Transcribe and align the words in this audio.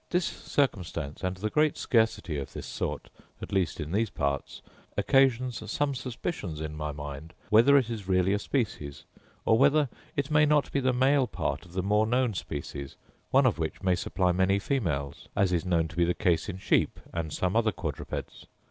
This 0.09 0.25
circumstance, 0.25 1.23
and 1.23 1.37
the 1.37 1.51
great 1.51 1.77
scarcity 1.77 2.39
of 2.39 2.53
this 2.53 2.65
sort, 2.65 3.11
at 3.39 3.51
least 3.51 3.79
in 3.79 3.91
these 3.91 4.09
parts, 4.09 4.63
occasions 4.97 5.61
some 5.71 5.93
suspicions 5.93 6.59
in 6.59 6.75
my 6.75 6.91
mind 6.91 7.35
whether 7.51 7.77
it 7.77 7.87
is 7.87 8.07
really 8.07 8.33
a 8.33 8.39
species, 8.39 9.03
or 9.45 9.59
whether 9.59 9.89
it 10.15 10.31
may 10.31 10.47
not 10.47 10.71
be 10.71 10.79
the 10.79 10.91
male 10.91 11.27
part 11.27 11.65
of 11.65 11.73
the 11.73 11.83
more 11.83 12.07
known 12.07 12.33
species, 12.33 12.95
one 13.29 13.45
of 13.45 13.59
which 13.59 13.83
may 13.83 13.93
supply 13.93 14.31
many 14.31 14.57
females; 14.57 15.29
as 15.35 15.53
is 15.53 15.65
known 15.65 15.87
to 15.87 15.95
be 15.95 16.03
the 16.03 16.15
case 16.15 16.49
in 16.49 16.57
sheep, 16.57 16.99
and 17.13 17.31
some 17.31 17.55
other 17.55 17.71
quadrupeds. 17.71 18.47